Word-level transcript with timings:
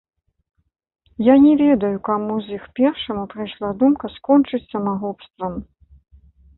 Я 1.27 1.35
не 1.43 1.51
ведаю, 1.63 1.91
каму 2.09 2.33
з 2.47 2.57
іх 2.57 2.63
першаму 2.81 3.23
прыйшла 3.37 3.69
думка 3.85 4.15
скончыць 4.19 4.65
самагубствам. 4.77 5.53